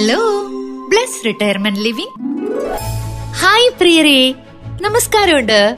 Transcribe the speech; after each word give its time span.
Hello 0.00 0.46
bless 0.88 1.24
retirement 1.26 1.80
living 1.80 2.14
hi 3.32 3.70
പ്രിയരേ 3.70 4.34
നമസ്കാരമുണ്ട്. 4.80 5.76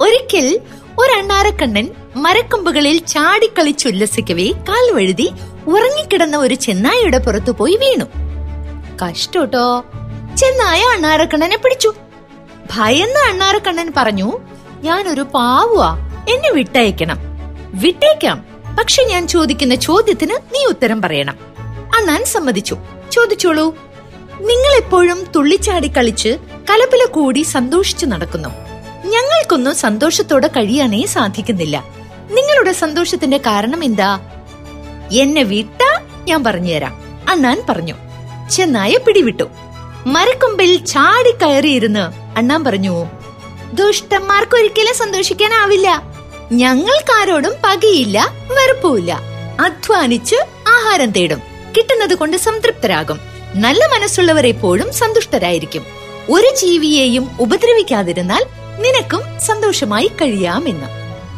ഒരിക്കൽ 0.00 0.60
ഒരണ്ണാരക്കണ്ണൻ 0.98 1.90
മരക്കൊമ്പുകളിൽ 2.16 2.98
ചാടിക്കളിച്ചുല്ലസിക്കവേ 2.98 4.52
കാൽ 4.68 4.94
വഴുതി 4.94 5.30
ഉറങ്ങിക്കിടന്ന 5.66 6.36
ഒരു 6.36 6.54
ചെന്നായയുടെ 6.54 7.18
പുറത്തു 7.18 7.50
പോയി 7.50 7.76
വീണു. 7.76 8.04
കഷ്ടോട്ടോ. 9.04 9.84
ചെന്നായ 10.36 10.80
അണ്ണാരക്കണ്ണനെ 10.80 11.56
പിടിച്ചു. 11.56 11.94
ഭയന്ന 12.74 13.18
അണ്ണാരക്കണ്ണൻ 13.30 13.92
പറഞ്ഞു 13.96 14.38
ഞാനൊരു 14.82 15.22
പാവുവാ 15.22 15.96
എന്നെ 16.28 16.50
വിട്ടയക്കണം. 16.50 17.18
വിട്ടേക്കാം 17.74 18.46
പക്ഷെ 18.78 19.02
ഞാൻ 19.02 19.28
ചോദിക്കുന്ന 19.28 19.74
ചോദ്യത്തിന് 19.74 20.36
നീ 20.54 20.64
ഉത്തരം 20.64 21.02
പറയണം. 21.02 21.38
അണ്ണാൻ 21.96 22.24
സമ്മതിച്ചു. 22.24 22.78
ചോദിച്ചോളൂ. 23.16 23.76
നിങ്ങൾ 24.40 24.76
എപ്പോഴും 24.76 25.26
തുള്ളിച്ചാടി 25.36 25.88
കളിച്ച് 25.88 26.28
കലപ്പില 26.70 27.04
കൂടി 27.04 27.42
സന്തോഷിച്ചു 27.42 28.06
നടക്കുന്നു. 28.06 28.48
ഞങ്ങൾക്കൊന്നും 29.04 29.74
സന്തോഷത്തോടെ 29.74 30.46
കഴിയാനേ 30.46 31.06
സാധിക്കുന്നില്ല. 31.06 31.84
നിങ്ങളുടെ 32.30 32.72
സന്തോഷത്തിന്റെ 32.72 33.36
കാരണം 33.36 33.84
എന്താ? 33.84 34.20
എന്നെ 35.12 35.42
വിട്ടാ 35.42 36.00
ഞാൻ 36.24 36.44
പറഞ്ഞുതരാം. 36.44 37.20
അണ്ണാൻ 37.28 37.62
പറഞ്ഞു. 37.68 37.94
ചെന്നായ 38.50 38.96
പിടിവിട്ടു. 38.96 39.44
മരക്കൊമ്പിൽ 40.06 40.84
ചാടി 40.84 41.30
കയറിയിരുന്ന് 41.30 42.36
അണ്ണാൻ 42.38 42.64
പറഞ്ഞു 42.64 43.06
ദുഷ്ടന്മാർക്കൊരിക്കലും 43.74 44.94
സന്തോഷിക്കാനാവില്ല. 44.94 46.02
ഞങ്ങൾക്കാരോടും 46.52 47.52
പകയില്ല 47.64 48.34
വെറുപ്പുമില്ല. 48.50 49.20
അധ്വാനിച്ച് 49.60 50.36
ആഹാരം 50.68 51.10
തേടും. 51.10 51.55
കിട്ടുന്നത് 51.76 52.14
കൊണ്ട് 52.14 52.36
സംതൃപ്തരാകും. 52.36 53.20
നല്ല 53.54 53.86
മനസ്സുള്ളവർ 53.86 54.46
എപ്പോഴും 54.46 54.92
സന്തുഷ്ടരായിരിക്കും. 54.92 55.86
ഒരു 56.30 56.54
ജീവിയെയും 56.56 57.36
ഉപദ്രവിക്കാതിരുന്നാൽ 57.40 58.44
നിനക്കും 58.82 59.22
സന്തോഷമായി 59.40 60.06
കഴിയാമെന്ന്. 60.06 60.88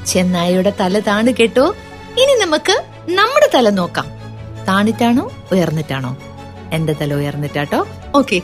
ചെന്നായയുടെ 0.06 0.72
തല 0.80 0.98
താണു 0.98 1.32
കേട്ടോ. 1.40 1.74
ഇനി 2.18 2.38
നമുക്ക് 2.40 2.82
നമ്മുടെ 3.08 3.50
തല 3.54 3.68
നോക്കാം. 3.68 4.06
താണിട്ടാണോ 4.68 5.32
ഉയർന്നിട്ടാണോ? 5.52 6.16
എന്റെ 6.72 6.92
തല 6.92 7.14
ഉയർന്നിട്ടാട്ടോ? 7.14 7.86
ഓക്കെ. 8.14 8.42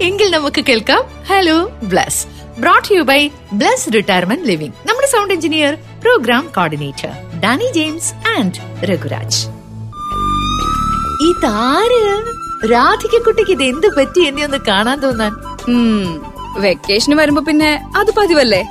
എങ്കിൽ 0.00 0.30
നമുക്ക് 0.30 0.64
കേൾക്കാം. 0.64 1.04
Hello 1.28 1.66
bless 1.82 2.26
brought 2.60 2.94
you 2.94 3.02
by 3.02 3.30
bless 3.52 3.94
retirement 3.94 4.48
living 4.48 4.88
നമ്മുടെ 4.88 5.06
sound 5.06 5.34
engineer 5.34 5.74
programme 5.74 6.52
coordinator 6.56 7.40
Danny 7.40 7.72
James 7.72 8.14
and 8.28 8.84
Raghuraj 8.84 9.59
ഇതാര്? 11.30 12.02
രാധികക്കുട്ടിക്ക് 12.72 13.52
ഇത് 13.56 13.64
എന്ത് 13.72 13.88
പറ്റി 13.96 14.20
എന്നെ 14.28 14.42
ഒന്ന് 14.48 14.58
കാണാൻ 14.68 14.98
തോന്നാൻ? 15.04 15.32
വെക്കേഷന് 16.64 17.16
വരുമ്പോ 17.20 17.42
പിന്നെ 17.48 17.70
അത് 18.00 18.10
പതിവല്ലേ? 18.18 18.62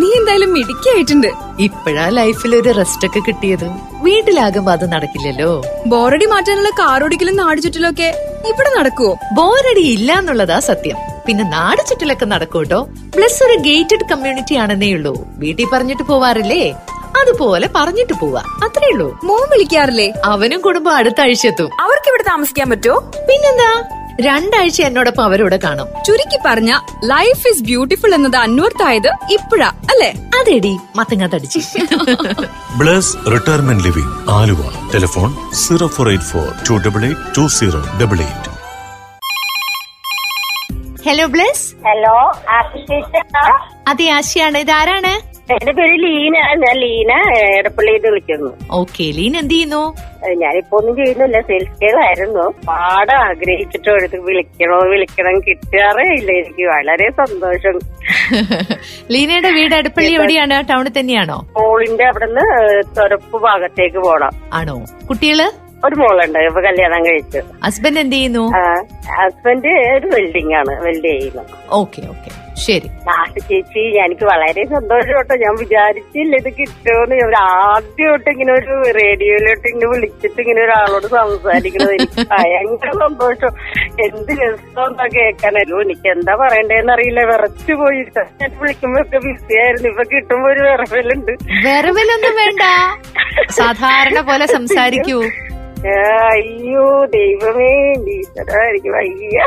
നീ 0.00 0.06
എന്തായാലും 0.18 0.50
മിടുക്കിയായിട്ടുണ്ട്. 0.56 1.28
ഇപ്പോഴാ 1.66 2.04
ലൈഫിൽ 2.18 2.52
ഒരു 2.60 2.70
റെസ്റ്റ് 2.78 3.06
ഒക്കെ 3.08 3.20
കിട്ടിയത്. 3.26 3.66
വീട്ടിലാകുമ്പോ 4.06 4.70
അത് 4.76 4.86
നടക്കില്ലല്ലോ. 4.94 5.50
ബോറടി 5.92 6.26
മാറ്റാനുള്ള 6.32 6.70
കാറോടിക്കലും 6.80 7.36
നാട് 7.42 7.60
ഒക്കെ 7.92 8.08
ഇവിടെ 8.52 8.70
നടക്കുവോ? 8.78 9.12
ബോറടി 9.38 9.84
ഇല്ല 9.96 10.12
എന്നുള്ളതാ 10.22 10.58
സത്യം. 10.70 10.98
പിന്നെ 11.26 11.44
നാട് 11.56 11.82
ചുറ്റിലൊക്കെ 11.88 12.26
നടക്കൂട്ടോ? 12.32 12.80
പ്ലസ് 13.14 13.38
ഒരു 13.46 13.54
ഗേറ്റഡ് 13.68 14.08
കമ്മ്യൂണിറ്റി 14.10 14.54
ആണെന്നേ 14.64 14.90
ഉള്ളൂ. 14.96 15.14
വീട്ടിൽ 15.42 15.68
പറഞ്ഞിട്ട് 15.74 16.04
പോവാറില്ലേ? 16.10 16.64
അതുപോലെ 17.20 17.70
പറഞ്ഞിട്ട് 17.74 18.12
പോവാ. 18.12 18.42
അത്രേ 18.64 18.88
ഉള്ളൂ. 18.92 19.20
മോൻ 19.24 19.42
വിളിക്കാറില്ലേ? 19.52 20.12
അവനും 20.24 20.60
കുടുംബം 20.60 20.96
അടുത്ത 20.96 21.20
ആഴ്ച 21.20 21.46
എത്തും 21.46 21.70
അവർക്ക് 21.80 22.08
ഇവിടെ 22.08 22.22
താമസിക്കാൻ 22.22 22.70
പറ്റുമോ? 22.70 22.98
പിന്നെന്താ? 22.98 23.82
രണ്ടാഴ്ച 24.20 24.82
എന്നോടൊപ്പം 24.82 25.24
അവരോട് 25.24 25.56
കാണും. 25.56 25.88
ചുരുക്കി 26.06 26.38
പറഞ്ഞ 26.46 26.78
ലൈഫ് 27.04 27.48
ഇസ് 27.48 27.62
ബ്യൂട്ടിഫുൾ 27.62 28.14
എന്നത് 28.14 28.36
അന്വർത്ഥായത് 28.36 29.08
ഇപ്പഴാ 29.08 29.68
അല്ലേ? 29.68 30.10
അതെടി 30.40 30.76
മത്തങ്ങ 30.96 31.26
തടിച്ച്. 31.26 31.58
Bless 32.76 33.16
retirement 33.32 33.84
living 33.84 34.30
Aluva. 34.30 34.62
Telephone 34.94 35.54
zero 35.54 35.86
four 35.86 36.08
eight 36.08 36.24
four 36.24 36.48
two 36.70 36.88
double 36.88 37.04
eight 37.04 37.20
two 37.38 37.46
zero 37.46 37.80
double 38.02 38.20
eight. 38.20 38.50
Hello 41.08 41.26
bless. 41.26 41.66
Hello 41.86 42.16
അതെ 43.88 44.08
ആശയാണ്. 44.08 44.58
ഇതാരാണ്? 44.58 45.33
എന്റെ 45.48 45.72
പേര് 45.72 45.96
ലീന 46.02 46.36
ഞാൻ 46.60 46.76
ലീന 46.82 47.12
എടപ്പള്ളിയിൽ 47.56 48.04
വിളിക്കുന്നു. 48.04 48.50
ഓക്കെ 48.70 49.04
ലീന 49.16 49.36
എന്ത് 49.36 49.54
ചെയ്യുന്നു? 49.54 49.80
ഞാനിപ്പോ 50.42 50.74
ഒന്നും 50.78 50.94
ചെയ്യുന്നില്ല 50.96 51.40
സെയിൽസ് 51.40 51.98
ആയിരുന്നു 52.04 52.44
പാടെ 52.66 53.14
ആഗ്രഹിച്ചിട്ട് 53.24 53.90
എടുത്ത് 53.90 54.18
വിളിക്കണോ 54.28 54.78
വിളിക്കണം 54.92 55.36
കിട്ടാറേ 55.40 56.06
ഇല്ല. 56.14 56.30
എനിക്ക് 56.32 56.64
വളരെ 56.66 57.08
സന്തോഷം. 57.20 57.76
ലീനയുടെ 59.12 59.50
വീട് 59.50 59.74
അടുപ്പള്ളി 59.74 60.12
എവിടെയാണ്? 60.12 60.56
ടൗണിൽ 60.70 60.92
തന്നെയാണോ? 60.98 61.38
മോളിന്റെ 61.58 62.04
അവിടുന്ന് 62.04 62.46
തൊരപ്പ് 62.98 63.38
ഭാഗത്തേക്ക് 63.42 63.98
പോണം. 63.98 64.32
ആണോ? 64.52 64.76
കുട്ടികൾ? 65.06 65.40
ഒരു 65.84 65.94
മോളുണ്ട് 65.94 66.38
ഇപ്പൊ 66.38 66.60
കല്യാണം 66.60 67.02
കഴിച്ചു. 67.06 67.40
ഹസ്ബൻഡ് 67.64 68.00
എന്ത് 68.00 68.14
ചെയ്യുന്നു? 68.14 68.44
ഹസ്ബൻഡ് 69.18 69.72
ഒരു 69.96 70.08
വെൽഡിംഗ് 70.16 70.54
ആണ് 70.54 70.74
വെൽഡ് 70.86 71.08
ചെയ്യുന്നു. 71.08 71.44
Okay 71.72 72.02
okay. 72.08 72.30
ശരി. 72.56 72.88
ചേച്ചി 73.48 73.80
എനിക്ക് 74.04 74.24
വളരെ 74.24 74.64
സന്തോഷം 74.64 75.14
കേട്ടോ 75.16 75.34
ഞാൻ 75.36 75.54
വിചാരിച്ചില്ല 75.60 76.36
ഇത് 76.36 76.48
കിട്ടുമെന്ന്. 76.58 77.14
ഞാൻ 77.14 77.34
ആദ്യമായിട്ട് 77.36 78.30
ഇങ്ങനെ 78.30 78.52
ഒരു 78.52 78.74
റേഡിയോയിലോട്ട് 78.98 79.68
ഇങ്ങനെ 79.68 79.86
വിളിച്ചിട്ട് 79.86 80.40
ഇങ്ങനെ 80.40 80.62
ഒരാളോട് 80.62 81.06
സംസാരിക്കുന്നത്. 81.06 81.94
എനിക്ക് 81.94 82.26
ഭയങ്കര 82.30 82.90
സന്തോഷം. 82.90 83.52
എന്ത് 84.06 84.32
രസമെന്നാ 84.32 85.06
കേൾക്കാനല്ലോ 85.16 85.82
എനിക്ക് 85.82 86.08
എന്താ 86.08 86.36
പറയണ്ടേന്ന് 86.36 86.92
അറിയില്ല. 86.92 87.24
വിറച്ചു 87.24 87.72
പോയി. 87.72 88.02
ഞാൻ 88.40 88.50
വിളിക്കുമ്പോ 88.60 89.00
ഒക്കെ 89.00 89.18
ബിസി 89.18 89.54
ആയിരുന്നു. 89.64 89.88
ഇപ്പൊ 89.88 90.02
കിട്ടുമ്പോ 90.02 90.50
ഒരു 90.50 90.60
വിറവലുണ്ട്. 90.60 91.32
വിറവലൊന്നും 91.66 92.36
വേണ്ട. 92.36 92.62
സാധാരണ 93.50 94.20
പോലെ 94.20 94.46
സംസാരിക്കൂ. 94.46 95.22
അയ്യോ 95.86 96.84
ദൈവമേ 97.14 97.72
എനിക്ക് 98.68 98.90
വയ്യ. 98.90 99.38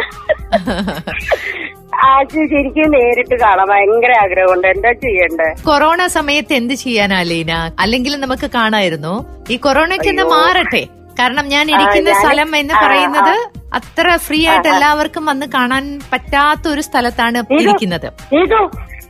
ആ 2.00 2.24
ശരിക്കും 2.24 2.92
നേരിട്ട് 2.92 3.36
കാണാൻ 3.36 3.68
ഭയങ്കര 3.68 4.12
ആഗ്രഹമുണ്ട്. 4.24 4.68
എന്താ 4.68 4.92
ചെയ്യണ്ടേ? 4.92 5.48
കൊറോണ 5.64 6.08
സമയത്ത് 6.08 6.54
എന്ത് 6.54 6.74
ചെയ്യാനാ 6.74 7.22
ലീന 7.22 7.52
അല്ലെങ്കിൽ 7.80 8.20
നമുക്ക് 8.20 8.46
കാണായിരുന്നു 8.50 9.14
ഈ 9.50 9.58
കൊറോണയ്ക്ക് 9.58 10.10
ഒന്ന് 10.10 10.24
മാറട്ടെ. 10.24 10.84
കാരണം 11.20 11.48
ഞാൻ 11.48 11.72
ഇരിക്കുന്ന 11.72 12.14
സ്ഥലം 12.14 12.56
എന്ന് 12.56 12.74
പറയുന്നത് 12.74 13.36
അത്ര 13.74 14.18
ഫ്രീ 14.18 14.48
ആയിട്ട് 14.48 14.68
എല്ലാവർക്കും 14.68 15.26
വന്ന് 15.26 15.46
കാണാൻ 15.48 16.00
പറ്റാത്ത 16.12 16.68
ഒരു 16.68 16.82
സ്ഥലത്താണ് 16.82 17.40
ഇരിക്കുന്നത്. 17.60 18.08
നീതു 18.34 18.62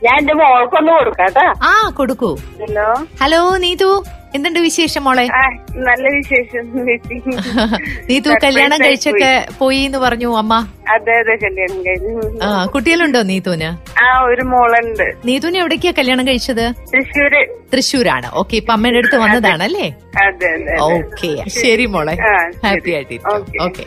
ഞാൻ 0.04 0.16
എന്റെ 0.18 0.34
മോൾക്കൊന്ന് 0.34 0.92
കൊടുക്കാട്ടാ 0.92 1.44
ആ 1.62 1.90
കൊടുക്കൂ. 1.90 2.30
ഹലോ. 2.62 2.88
ഹലോ 3.22 3.56
നീതു. 3.56 3.90
എന്തുണ്ട് 4.36 4.58
വിശേഷം 4.60 5.04
മോളെ? 5.04 5.24
നല്ല 5.88 6.04
വിശേഷം 6.16 6.64
നീ 8.08 8.16
തൂ 8.26 8.30
കല്യാണം 8.44 8.78
കഴിച്ചൊക്കെ 8.84 9.30
പോയി. 9.58 9.80
എന്ന് 9.88 9.98
പറഞ്ഞു 9.98 10.30
അമ്മ? 10.40 10.54
അതെ 10.94 11.14
അതെ 11.22 11.34
കല്യാണം 11.44 11.78
കഴിഞ്ഞു. 11.86 12.14
ആ 12.46 12.48
കുട്ടികളുണ്ടോ 12.74 13.22
നീതുന് 13.30 13.70
ആ 14.04 14.08
ഒരു 14.30 14.44
മോളുണ്ട്. 14.52 15.06
നീതുന് 15.28 15.58
എവിടേക്കാ 15.62 15.92
കല്യാണം 16.00 16.26
കഴിച്ചത്? 16.28 16.64
തൃശ്ശൂര്. 16.94 17.42
തൃശ്ശൂരാണ്. 17.74 18.28
ഓക്കെ 18.42 18.56
ഇപ്പൊ 18.56 18.72
അമ്മയുടെ 18.72 19.00
അടുത്ത് 19.02 19.18
വന്നതാണല്ലേ 19.24 19.66
അല്ലേ? 19.68 19.88
അതെ. 20.26 20.52
ഓക്കെ 20.90 21.30
ശരി 21.60 21.86
മോളെ. 21.86 22.16
ഹാപ്പി 22.66 22.92
ആയിട്ട് 22.98 23.18
okay. 23.36 23.58
Okay. 23.68 23.86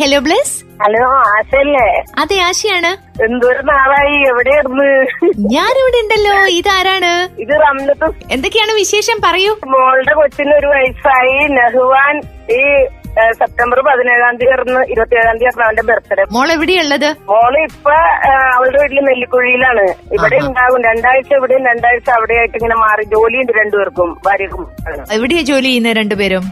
Hello 0.00 0.18
bless 0.24 0.54
hello 0.82 1.02
ആശയല്ലേ? 1.34 1.84
അതെ 2.22 2.36
ആശയാണ്. 2.46 2.90
എന്തൊരു 3.26 3.62
നാളായി 3.70 4.16
എവിടെയായിരുന്നു? 4.30 4.88
ഞാനിവിടെ 5.54 5.98
ഉണ്ടല്ലോ. 6.02 6.34
ഇതാരാണ്? 6.58 7.12
ഇത് 7.44 7.54
റംലത്ത് 7.64 8.08
എന്തൊക്കെയാണ് 8.34 8.72
വിശേഷം? 8.82 9.18
പറയൂ. 9.26 9.52
മോളുടെ 9.74 10.14
കൊച്ചിന് 10.20 10.54
ഒരു 10.60 10.70
വയസ്സായി. 10.74 11.38
നെഹ്വാൻ 11.56 12.16
ഈ 12.58 12.62
സെപ്റ്റംബർ 13.40 13.78
പതിനേഴാം 13.86 14.34
തീയതി 14.38 14.52
ആയിരുന്നു 14.54 14.80
ഇരുപത്തിയേഴാം 14.92 15.36
തീയതി 15.40 15.54
ആണ് 15.56 15.64
അവന്റെ 15.66 15.84
ബർത്ത്ഡേ. 15.90 16.24
മോൾ 16.34 16.48
എവിടെയുള്ളത്? 16.52 17.06
മോൾ 17.30 17.54
ഇപ്പൊ 17.62 17.94
അവളുടെ 18.56 18.78
വീട്ടിൽ 18.82 19.00
നെല്ലിക്കുഴിയിലാണ്. 19.08 19.84
ഇവിടെ 20.16 20.38
ഉണ്ടാകും 20.48 20.82
രണ്ടാഴ്ച 20.88 21.32
ഇവിടെയും 21.38 21.64
രണ്ടാഴ്ച 21.70 22.10
അവിടെയായിട്ട് 22.16 22.56
ഇങ്ങനെ 22.60 22.76
മാറി. 22.84 23.04
ജോലിയുണ്ട് 23.14 23.52
രണ്ടുപേർക്കും 23.60 24.10
ഭാര്യക്കും. 24.26 24.66
എവിടെയാ 25.18 25.42
ജോലി 25.52 25.68
ചെയ്യുന്ന 25.70 25.92
രണ്ടുപേരും? 25.92 26.44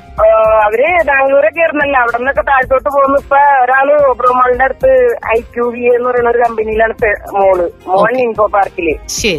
അവർ 0.67 0.81
ബാംഗ്ലൂരൊക്കെ 1.11 1.61
ആയിരുന്നല്ലോ. 1.65 1.99
അവിടെ 2.03 2.19
നിന്നൊക്കെ 2.19 2.45
താഴത്തോട്ട് 2.51 2.89
പോകുന്നു 2.97 3.19
ഇപ്പൊ 3.25 3.41
ഒരാൾ 3.65 3.89
ഒബ്രോമോളിന്റെ 4.13 4.65
അടുത്ത് 4.65 4.91
ഐ 5.37 5.39
ക്യു 5.55 5.67
വി 5.75 5.83
എന്ന് 5.97 6.09
പറയുന്ന 6.11 6.31
ഒരു 6.31 6.41
കമ്പനിയിലാണ് 6.45 6.95
മോൾ. 7.39 7.71
മോൾ 7.87 8.13
ഇൻഫോ 8.25 8.47
പാർക്കിൽ. 8.57 8.89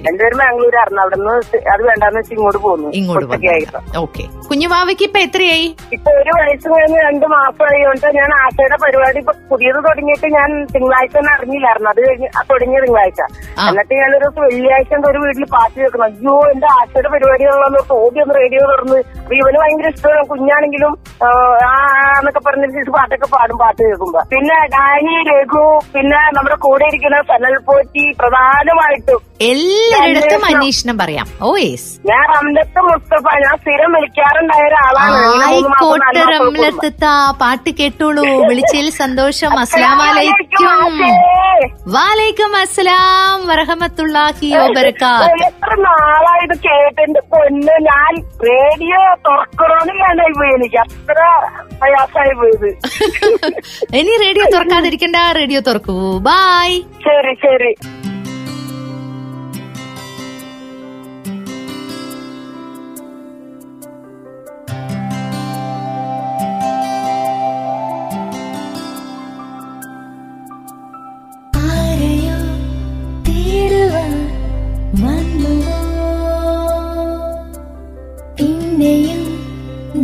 ബാംഗ്ലൂർ 0.06 0.36
ബാംഗ്ലൂരായിരുന്നു. 0.42 1.02
അവിടെ 1.02 1.16
നിന്ന് 1.16 1.36
അത് 1.74 1.84
വേണ്ടാന്ന് 1.90 2.20
വെച്ച് 2.20 2.34
ഇങ്ങോട്ട് 2.34 2.58
പോകുന്നു 2.58 2.90
ഓക്കെ. 4.04 4.26
കുഞ്ഞുവാവയ്ക്ക് 4.50 5.04
ഇപ്പൊ 5.04 5.20
എത്രയായി? 5.20 5.68
ഇപ്പൊ 5.94 6.12
ഒരു 6.22 6.32
വയസ്സ് 6.40 6.68
കഴിഞ്ഞ് 6.74 7.00
രണ്ട് 7.08 7.26
മാസമായതുകൊണ്ട് 7.36 8.08
ഞാൻ 8.18 8.32
ആശയുടെ 8.44 8.78
പരിപാടി 8.84 9.20
ഇപ്പൊ 9.24 9.34
പുതിയത് 9.52 9.80
തുടങ്ങിയിട്ട് 9.88 10.28
ഞാൻ 10.38 10.66
തിങ്കളാഴ്ച 10.74 11.16
തന്നെ 11.18 11.32
അറിഞ്ഞില്ലായിരുന്നു. 11.38 11.90
അത് 11.90 12.02
കഴിഞ്ഞ് 12.08 12.30
തുടങ്ങിയ 12.52 12.80
തിങ്കളാഴ്ച. 12.86 13.22
എന്നിട്ട് 13.70 13.94
ഞാനൊരു 14.02 14.24
ദിവസം 14.26 14.42
വെള്ളിയാഴ്ച 14.42 14.94
എന്റെ 14.94 15.10
ഒരു 15.12 15.20
വീട്ടിൽ 15.26 15.46
പാർട്ടി 15.56 15.80
വെക്കണം. 15.82 16.04
അയ്യോ 16.04 16.36
എന്റെ 16.54 16.68
ആശയുടെ 16.80 17.10
പരിപാടികളാണെന്ന് 17.16 17.82
ഓടി 18.00 18.20
ഒന്ന് 18.26 18.36
റേഡിയോ 18.42 18.64
തുറന്ന്. 18.72 19.00
അപ്പൊ 19.22 19.36
ഇവന് 19.42 19.58
ഭയങ്കര 19.64 19.88
ഇഷ്ടമാണ്. 19.96 20.28
കുഞ്ഞാണെങ്കിലും 20.34 20.95
ആ 20.96 21.15
ആ 21.68 21.74
എന്നൊക്കെ 22.18 22.40
പറഞ്ഞിട്ട് 22.40 22.92
പാട്ടൊക്കെ 22.92 23.28
പാടും 23.32 23.58
പാട്ട് 23.58 23.82
കേൾക്കുമ്പോ. 23.82 24.22
പിന്നെ 24.30 24.58
ഡാനി 24.76 25.16
രഘു 25.30 25.64
പിന്നെ 25.94 26.20
നമ്മുടെ 26.36 26.56
കൂടെ 26.56 26.86
ഇരിക്കുന്ന 26.88 27.18
സനൽ 27.22 27.56
പോറ്റി 27.68 28.04
പ്രധാനമായിട്ടും. 28.20 29.20
എല്ലാവരുടെ 29.42 30.38
അന്വേഷണം. 30.50 30.98
പറയാം. 30.98 31.28
Oh 31.42 31.50
yes. 31.58 31.90
ഞാൻ 32.10 32.24
റംലത്ത് 32.34 32.82
മുസ്തഫ 32.82 33.26
ഞാൻ 33.46 33.56
സ്ഥിരം 33.58 33.92
വിളിക്കാറുണ്ടായ 33.94 34.68
ഒരാളാണ്. 34.68 35.20
ആയിക്കോട്ടെ 35.48 36.22
പാട്ട് 37.40 37.70
കേട്ടോളൂ. 37.80 38.26
വിളിച്ചതിൽ 38.50 38.90
സന്തോഷം. 39.02 39.52
അസ്സലാമലൈക്കും. 39.64 40.98
വാലൈക്കും 41.88 42.56
അസ്സലാം. 42.58 43.48
വറഹമത്തുള്ളാഹി 43.48 44.50
എത്ര 45.48 45.72
നാളായത് 45.80 46.56
കേട്ടെന്റെ 46.66 47.22
പൊന്ന് 47.34 47.76
ഞാൻ 47.90 48.14
റേഡിയോ 48.50 49.02
തുറക്കണോന്ന് 49.28 49.94
ഞാൻ 50.04 50.22
എനിക്ക് 50.56 50.78
അത്ര 50.78 51.15
ഇനി 53.96 54.24
റേഡിയോ 54.24 54.46
തുറക്കാതിരിക്കണ്ട 54.54 55.16
റേഡിയോ 55.32 55.60
തുറക്കൂ. 55.60 56.18
ബായ് 56.18 56.82
ശരി 56.82 57.36
ശരി. 57.36 58.05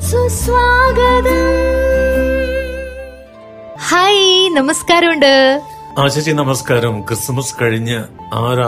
സുസ്വാഗതം. 0.00 1.52
ഹായ് 3.88 4.50
നമസ്കാരമുണ്ട്. 4.56 5.62
ആ 5.98 6.08
നമസ്കാരം. 6.32 7.00
ക്രിസ്മസ് 7.00 7.54
കഴിഞ്ഞ് 7.62 8.04
ആ 8.34 8.38
ഒരു 8.40 8.62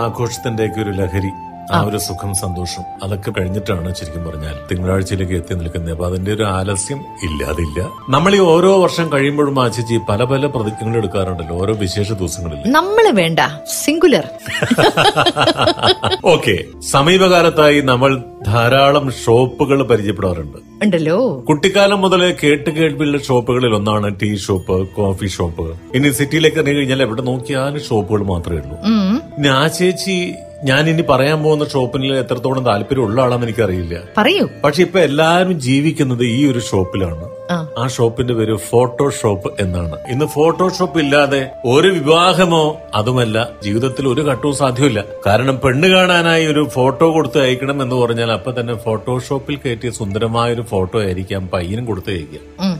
ഒരു 0.80 0.90
ലഹരി. 0.90 1.30
ആ 1.72 1.78
ഒരു 1.88 1.98
സുഖം 2.06 2.32
സന്തോഷം 2.42 2.84
അതൊക്കെ 3.04 3.30
കഴിഞ്ഞിട്ടാണ് 3.36 3.94
ശരിക്കും 3.98 4.24
പറഞ്ഞാൽ 4.28 4.56
തിങ്കളാഴ്ചയിലേക്ക് 4.70 5.34
എത്തി 5.40 5.54
നിൽക്കുന്നത്. 5.60 5.92
അപ്പൊ 5.94 6.06
അതിന്റെ 6.10 6.30
ഒരു 6.36 6.44
ആലസ്യം 6.58 7.00
ഇല്ലാതില്ല 7.28 7.78
നമ്മൾ 8.14 8.32
ഈ 8.38 8.40
ഓരോ 8.54 8.72
വർഷം 8.84 9.06
കഴിയുമ്പോഴും 9.14 9.58
ആ 9.62 9.66
ചേച്ചി 9.76 9.96
പല 10.10 10.24
പല 10.32 10.46
പ്രതിജ്ഞകൾ 10.54 10.96
എടുക്കാറുണ്ടല്ലോ 11.00 11.56
ഓരോ 11.62 11.74
വിശേഷ 11.84 12.08
ദിവസങ്ങളിൽ. 12.20 12.60
നമ്മൾ 12.78 13.06
വേണ്ട 13.20 13.40
സിംഗുലർ 13.80 14.26
ഓക്കെ 16.34 16.54
സമീപകാലത്തായി 16.92 17.78
നമ്മൾ 17.90 18.10
ധാരാളം 18.48 19.06
ഷോപ്പുകൾ 19.22 19.78
പരിചയപ്പെടാറുണ്ട്. 19.90 20.58
ഉണ്ടല്ലോ. 20.84 21.18
കുട്ടിക്കാലം 21.48 22.00
മുതൽ 22.04 22.22
കേട്ട് 22.42 22.70
കേൾവിയുള്ള 22.78 23.18
ഷോപ്പുകളിൽ 23.28 23.74
ഒന്നാണ് 23.78 24.08
ടീ 24.20 24.30
ഷോപ്പ് 24.46 24.76
കോഫി 24.96 25.28
ഷോപ്പ്. 25.36 25.66
ഇനി 25.96 26.10
സിറ്റിയിലേക്ക് 26.18 26.58
ഇറങ്ങി 26.62 26.78
കഴിഞ്ഞാൽ 26.78 27.02
എവിടെ 27.06 27.22
നോക്കിയാലും 27.30 27.84
ഷോപ്പുകൾ 27.88 28.22
മാത്രമേ 28.32 28.60
ഉള്ളൂ. 28.62 28.76
ഞാൻ 28.86 29.34
ഇനി 29.38 29.48
ആ 29.60 29.62
ചേച്ചി 29.78 30.16
ഞാൻ 30.64 30.88
ഇനി 30.88 31.02
പറയാൻ 31.02 31.42
പോകുന്ന 31.42 31.64
ഷോപ്പിനിൽ 31.64 32.14
എത്രത്തോളം 32.14 32.64
താല്പര്യം 32.64 33.04
ഉള്ള 33.04 33.22
ആളാണെന്ന് 33.22 33.46
എനിക്കറിയില്ല. 33.46 34.02
പറയൂ. 34.18 34.48
പക്ഷെ 34.64 34.82
ഇപ്പൊ 34.82 35.00
എല്ലാരും 35.00 35.60
ജീവിക്കുന്നത് 35.60 36.24
ഈ 36.24 36.46
ഒരു 36.46 36.58
ഷോപ്പിലാണ്. 36.58 37.28
ആ. 37.50 37.86
ഷോപ്പിന്റെ 37.88 38.34
പേര് 38.34 38.56
ഫോട്ടോഷോപ്പ് 38.56 39.52
എന്നാണ്. 39.60 39.96
ഇന്ന് 40.08 40.26
ഫോട്ടോഷോപ്പ് 40.26 40.98
ഇല്ലാതെ 40.98 41.50
ഒരു 41.64 41.88
വിവാഹമോ 41.88 42.76
അതുമല്ല 42.94 43.50
ജീവിതത്തിൽ 43.64 44.08
ഒരു 44.08 44.20
ഘട്ടവും 44.20 44.54
സാധ്യമല്ല 44.54 45.04
കാരണം 45.26 45.60
പെണ്ണ് 45.64 45.88
കാണാനായി 45.88 46.46
ഒരു 46.46 46.68
ഫോട്ടോ 46.74 47.12
കൊടുത്ത് 47.12 47.38
അയക്കണം 47.38 47.82
എന്ന് 47.82 47.96
പറഞ്ഞാൽ 47.96 48.32
അപ്പൊ 48.32 48.52
തന്നെ 48.60 48.74
ഫോട്ടോഷോപ്പിൽ 48.74 49.56
കയറ്റിയ 49.56 49.90
സുന്ദരമായ 49.90 50.54
ഒരു 50.54 50.62
ഫോട്ടോ 50.62 51.02
ആയിരിക്കാം 51.02 51.50
പയ്യനും 51.52 51.84
കൊടുത്ത് 51.84 52.10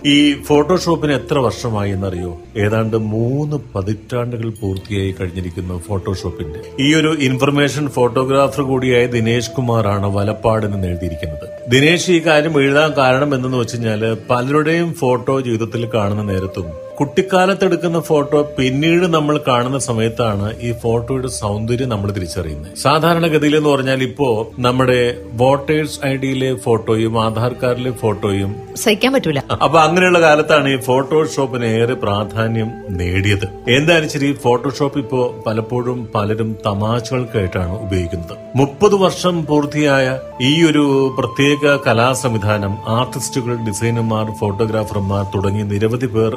ഈ 0.07 0.43
ഫോട്ടോഷോപ്പിന് 0.43 1.13
എത്ര 1.13 1.39
വർഷമായി 1.39 1.91
എന്നറിയോ? 1.91 2.41
ഏതാണ്ട് 2.57 2.97
മൂന്ന് 2.97 3.57
പതിറ്റാണ്ടുകൾ 3.75 4.51
പൂർത്തിയായി 4.51 5.15
കഴിഞ്ഞിരിക്കുന്നു 5.21 5.79
ഫോട്ടോഷോപ്പിന്റെ. 5.79 6.61
ഈ 6.81 6.95
ഒരു 6.95 7.17
ഇൻഫർമേഷൻ 7.21 7.89
ഫോട്ടോഗ്രാഫർ 7.89 8.63
കൂടിയായ 8.63 9.07
ദിനേശ് 9.07 9.51
കുമാറാണ് 9.51 10.07
വലപ്പാടിന് 10.07 10.87
എഴുതിയിരിക്കുന്നത്. 10.87 11.71
ദിനേശ് 11.71 12.11
ഈ 12.11 12.19
കാര്യം 12.19 12.61
എഴുതാൻ 12.61 12.93
കാരണം 12.93 13.35
എന്തെന്ന് 13.35 13.59
വെച്ചുകഴിഞ്ഞാൽ 13.59 14.17
പലരുടെയും 14.31 14.95
ഫോട്ടോ 14.95 15.41
ജീവിതത്തിൽ 15.41 15.89
കാണുന്ന 15.95 16.23
നേരത്തും 16.23 16.84
കുട്ടിക്കാലത്ത് 16.99 17.65
എടുക്കുന്ന 17.69 17.99
ഫോട്ടോ 18.09 18.41
പിന്നീട് 18.57 19.07
നമ്മൾ 19.15 19.37
കാണുന്ന 19.49 19.79
സമയത്താണ് 19.87 20.49
ഈ 20.67 20.71
ഫോട്ടോയുടെ 20.83 21.31
സൗന്ദര്യം 21.39 21.89
നമ്മൾ 21.89 22.09
തിരിച്ചറിയുന്നത്. 22.17 22.75
സാധാരണഗതിയിൽ 22.83 23.57
എന്ന് 23.59 23.71
പറഞ്ഞാൽ 23.71 24.01
ഇപ്പോ 24.09 24.29
നമ്മുടെ 24.67 25.01
വോട്ടേഴ്സ് 25.41 25.99
ഐ 26.11 26.13
ഡിയിലെ 26.17 26.51
ഫോട്ടോയും 26.65 27.15
ആധാർ 27.25 27.55
കാർഡിലെ 27.63 27.93
ഫോട്ടോയും 28.03 28.51
സഹിക്കാൻ 28.83 29.13
പറ്റൂല. 29.13 29.41
അപ്പൊ 29.65 29.79
അങ്ങനെയുള്ള 29.87 30.21
കാലത്താണ് 30.27 30.69
ഈ 30.69 30.79
ഫോട്ടോഷോപ്പിന് 30.89 31.67
ഏറെ 31.81 31.97
പ്രാധാന്യം 32.05 32.71
നേടിയത്. 33.01 33.47
എന്തായാലും 33.79 34.25
ഈ 34.31 34.33
ഫോട്ടോഷോപ്പ് 34.45 34.99
ഇപ്പോ 35.05 35.21
പലപ്പോഴും 35.47 35.99
പലരും 36.15 36.51
തമാശകൾക്കായിട്ടാണ് 36.67 37.75
ഉപയോഗിക്കുന്നത്. 37.87 38.35
മുപ്പത് 38.57 38.97
വർഷം 39.05 39.35
പൂർത്തിയായ 39.51 40.07
ഈ 40.49 40.53
ഒരു 40.71 40.85
പ്രത്യേക 41.19 41.77
കലാ 41.87 42.09
സംവിധാനം 42.23 42.73
ആർട്ടിസ്റ്റുകൾ 42.99 43.55
ഡിസൈനർമാർ 43.69 44.27
ഫോട്ടോഗ്രാഫർമാർ 44.41 45.25
തുടങ്ങി 45.35 45.63
നിരവധി 45.73 46.09
പേർ 46.17 46.33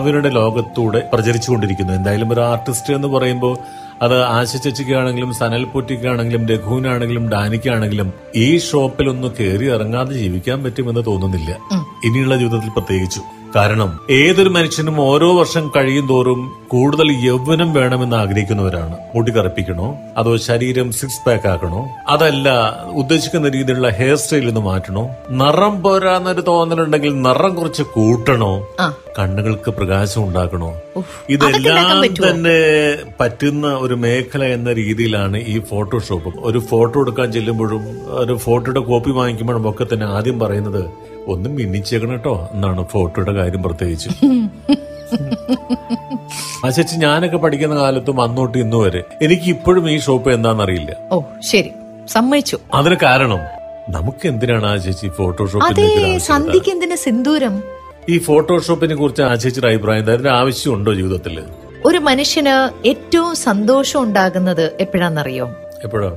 ഭാവിയുടെ 0.00 0.30
ലോകത്തൂടെ 0.30 1.00
പ്രചരിച്ചുകൊണ്ടിരിക്കുന്നു. 1.12 1.92
എന്തായാലും 1.92 2.32
ഒരു 2.32 2.40
ആർട്ടിസ്റ്റ് 2.40 2.92
എന്ന് 2.94 3.08
പറയുമ്പോൾ 3.08 3.54
അത് 4.02 4.14
ആശ 4.22 4.56
ചേച്ചിക്കാണെങ്കിലും 4.56 5.32
സനൽ 5.32 5.64
പൊറ്റിക്കാണെങ്കിലും 5.64 6.48
രഘുവിനാണെങ്കിലും 6.48 7.24
ഡാനിക്കാണെങ്കിലും 7.30 8.12
ഈ 8.36 8.58
ഷോപ്പിൽ 8.58 9.08
ഒന്ന് 9.08 9.28
കയറി 9.40 9.66
ഇറങ്ങാതെ 9.70 10.12
ജീവിക്കാൻ 10.12 10.64
പറ്റുമെന്ന് 10.64 11.02
തോന്നുന്നില്ല. 11.06 11.50
ഇനിയുള്ള 12.04 12.36
ജീവിതത്തിൽ 12.36 12.70
പ്രത്യേകിച്ചു. 12.70 13.22
കാരണം 13.56 14.00
ഏതൊരു 14.10 14.48
മനുഷ്യനും 14.48 15.00
ഓരോ 15.00 15.36
വർഷം 15.36 15.70
കഴിയും 15.76 16.08
തോറും 16.08 16.40
കൂടുതൽ 16.68 17.08
യൗവനം 17.12 17.72
വേണമെന്ന് 17.72 18.16
ആഗ്രഹിക്കുന്നവരാണ്. 18.16 18.96
മുടി 19.14 19.32
കറുപ്പിക്കണോ? 19.32 19.94
അതോ 20.16 20.36
ശരീരം 20.36 20.92
സിക്സ് 20.92 21.26
പാക്ക് 21.26 21.46
ആക്കണോ? 21.46 21.86
അതല്ല 22.08 22.48
ഉദ്ദേശിക്കുന്ന 22.92 23.48
രീതിയിലുള്ള 23.48 23.88
ഹെയർ 23.88 24.16
സ്റ്റൈൽ 24.16 24.48
ഒന്ന് 24.48 24.60
മാറ്റണോ? 24.60 25.10
നിറം 25.30 25.82
പോരാന്നൊരു 25.82 26.40
തോന്നലുണ്ടെങ്കിൽ 26.40 27.22
നിറം 27.22 27.54
കുറച്ച് 27.54 27.82
കൂട്ടണോ? 27.82 28.66
കണ്ണുകൾക്ക് 29.18 29.70
പ്രകാശം 29.70 30.24
ഉണ്ടാക്കണോ? 30.24 30.70
ഇതെല്ലാം 31.30 32.04
തന്നെ 32.28 32.58
പറ്റുന്ന 33.20 33.66
ഒരു 33.74 33.94
മേഖല 33.94 34.44
എന്ന 34.44 34.72
രീതിയിലാണ് 34.72 35.36
ഈ 35.36 35.60
ഫോട്ടോഷോപ്പ് 35.60 36.32
ഒരു 36.38 36.58
ഫോട്ടോ 36.58 37.00
എടുക്കാൻ 37.00 37.32
ചെല്ലുമ്പോഴും 37.32 37.84
ഒരു 38.08 38.36
ഫോട്ടോയുടെ 38.36 38.80
കോപ്പി 38.80 39.10
വാങ്ങിക്കുമ്പോഴും 39.10 39.70
ഒക്കെ 39.70 39.86
തന്നെ 39.92 40.06
ആദ്യം 40.06 40.38
പറയുന്നത് 40.38 40.82
ഒന്ന് 41.28 41.48
മിന്നിച്ചേക്കണം 41.50 42.12
കേട്ടോ. 42.12 42.34
എന്നാണ് 42.54 42.82
ഫോട്ടോയുടെ 42.92 43.34
കാര്യം 43.34 43.62
പ്രത്യേകിച്ച്. 43.62 44.08
ആ 46.64 46.70
ചേച്ചി 46.70 46.96
ഞാനൊക്കെ 46.98 47.38
പഠിക്കുന്ന 47.38 47.74
കാലത്തും 47.76 48.18
അന്നോട്ട് 48.20 48.58
ഇന്നു 48.58 48.78
വരെ 48.82 49.00
എനിക്ക് 49.22 49.48
ഇപ്പോഴും 49.50 49.84
ഈ 49.90 49.98
ഷോപ്പ് 49.98 50.30
എന്താണെന്നറിയില്ല 50.30 50.90
ഓ 51.12 51.16
ശരി. 51.50 51.70
സമ്മതിച്ചു. 52.08 52.56
അതിന് 52.74 52.96
കാരണം 53.02 53.40
നമുക്ക് 53.90 54.24
എന്തിനാണ് 54.28 54.66
ആ 54.66 54.76
ചേച്ചി 54.76 55.06
അതെ 55.06 55.14
ഫോട്ടോഷോപ്പിന്റെ 55.16 55.86
സന്ധിക്ക് 56.26 56.70
എന്തിന് 56.70 56.96
സിന്ദൂരം? 57.04 57.54
ഈ 58.08 58.18
ഫോട്ടോഷോപ്പിനെ 58.18 58.94
കുറിച്ച് 58.94 59.22
ആ 59.22 59.34
ചേച്ചിയുടെ 59.34 59.68
അഭിപ്രായം 59.70 60.00
എന്താ? 60.00 60.12
അതിന്റെ 60.12 60.32
ആവശ്യമുണ്ടോ 60.40 60.92
ജീവിതത്തിൽ? 60.94 61.36
ഒരു 61.86 61.98
മനുഷ്യന് 62.00 62.54
ഏറ്റവും 62.86 63.34
സന്തോഷം 63.44 64.00
ഉണ്ടാകുന്നത് 64.02 64.64
എപ്പോഴാന്നറിയോ? 64.80 65.46
എപ്പോഴാ? 65.84 66.10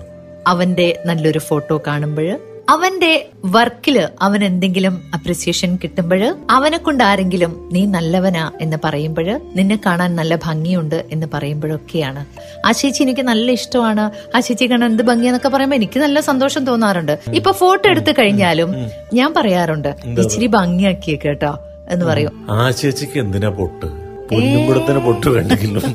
അവന്റെ 0.48 0.88
നല്ലൊരു 1.05 1.41
ഫോട്ടോ 1.50 1.75
കാണുമ്പോൾ 1.88 2.29
അവന്റെ 2.67 3.12
വർക്കിൽ 3.55 4.08
അവൻ 4.22 4.43
എന്തെങ്കിലും 4.43 5.01
അപ്രിസിയേഷൻ 5.15 5.75
കിട്ടുമ്പോൾ 5.82 6.22
അവനെ 6.50 6.77
കൊണ്ട് 6.77 7.03
ആരെങ്കിലും 7.03 7.70
നീ 7.74 7.86
നല്ലവനാ 7.86 8.51
എന്ന് 8.62 8.77
പറയുമ്പോൾ 8.86 9.27
നിന്നെ 9.58 9.75
കാണാൻ 9.86 10.15
നല്ല 10.15 10.36
ഭംഗിയുണ്ട് 10.46 11.05
എന്ന് 11.12 11.27
പറയുമ്പോഴൊക്കെയാണ്. 11.34 12.22
ആ 12.65 12.72
ചേച്ചി 12.72 13.03
എനിക്ക് 13.03 13.22
നല്ല 13.22 13.51
ഇഷ്ടമാണ്. 13.51 14.05
ആ 14.36 14.39
ചേച്ചി 14.39 14.65
കാണാൻ 14.72 14.89
എന്ത് 14.91 15.03
ഭംഗിയെന്നൊക്കെ 15.03 15.50
പറയുമ്പോൾ 15.55 15.75
എനിക്ക് 15.75 16.00
നല്ല 16.00 16.20
സന്തോഷം 16.29 16.65
തോന്നാറുണ്ട്. 16.70 17.13
ഇപ്പൊ 17.39 17.51
ഫോട്ടോ 17.51 17.89
എടുത്തു 17.89 18.12
കഴിഞ്ഞാലും 18.20 18.72
ഞാൻ 19.13 19.34
പറയാറുണ്ട് 19.34 19.91
ഇച്ചിരി 20.24 20.48
ഭംഗിയാക്കിയേ 20.58 21.17
കേട്ടോ 21.25 21.51
എന്ന് 21.89 22.05
പറയും. 22.05 22.32
ആ 22.51 22.72
ചേച്ചിക്ക് 22.72 23.20
എന്തിനാ 23.20 23.50
പൊട്ട്? 23.60 23.86
പൊന്നുംകുടത്തിന് 24.29 25.00
പൊട്ട് 25.08 25.27
വേണ്ടെങ്കിലും 25.36 25.84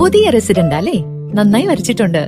പുതിയ 0.00 0.30
റെസിഡന്റ് 0.30 0.74
അല്ലേ? 0.74 0.96
നന്നായി 1.38 1.66
വരച്ചിട്ടുണ്ട്. 1.66 2.22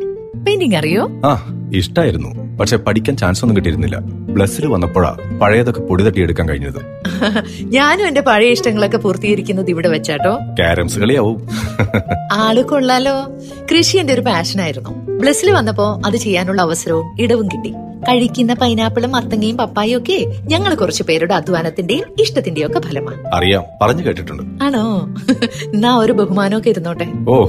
പെയിന്റിംഗ് 0.45 0.76
അറിയോ? 0.81 1.02
ആ. 1.25 1.62
ഇഷ്ടായിരുന്നു 1.73 2.31
പക്ഷെ 2.62 2.76
പഠിക്കാൻ 2.76 3.16
ചാൻസ് 3.16 3.45
ഒന്നും 3.45 3.57
കിട്ടിയിരുന്നില്ല. 3.57 3.97
പ്ലസ്സിൽ 4.35 4.66
വന്നപ്പോഴാ 4.66 5.16
പഴയതൊക്കെ 5.42 5.81
പൊടി 5.81 6.04
തട്ടി 6.04 6.21
എടുക്കാൻ 6.21 6.49
കഴിഞ്ഞത്. 6.49 6.81
ഞാനും 7.62 8.07
എന്റെ 8.07 8.21
പഴയ 8.21 8.49
ഇഷ്ടങ്ങളൊക്കെ 8.49 8.97
പൂർത്തീകരിക്കുന്നത് 8.97 9.71
ഇവിടെ 9.71 9.88
വെച്ചാട്ടോ. 9.88 10.38
കാരംസ് 10.59 10.99
കളിയാവും. 10.99 11.49
ആൾ 12.33 12.62
കൊള്ളാലോ. 12.62 13.26
കൃഷി 13.73 13.99
എന്റെ 13.99 14.12
ഒരു 14.12 14.21
പാഷനായിരുന്നു 14.21 14.90
ബ്ലസ്സിൽ 14.90 15.50
വന്നപ്പോ 15.50 16.02
അത് 16.07 16.16
ചെയ്യാനുള്ള 16.16 16.62
അവസരവും 16.62 17.16
ഇടവും 17.21 17.49
കിട്ടി. 17.49 17.73
കഴിക്കുന്ന 18.09 18.54
പൈനാപ്പിളും 18.54 19.12
മത്തങ്ങയും 19.12 19.57
പപ്പായും 19.57 19.99
ഒക്കെ 19.99 20.26
ഞങ്ങൾ 20.42 20.75
കുറച്ചു 20.75 21.02
പേരുടെ 21.02 21.35
അധ്വാനത്തിന്റെയും 21.35 22.04
ഇഷ്ടത്തിന്റെയും 22.21 22.66
ഒക്കെ 22.66 22.78
ഫലമാണ് 22.78 23.35
അറിയാം. 23.35 23.64
പറഞ്ഞു 23.83 24.07
കേട്ടിട്ടുണ്ട്. 24.07 24.64
ആണോ? 24.64 25.09
എന്നാ 25.75 25.97
ഒരു 25.97 26.12
ബഹുമാനമൊക്കെ 26.12 26.71
ഇരുന്നോട്ടെ. 26.71 27.07
ഓ. 27.28 27.49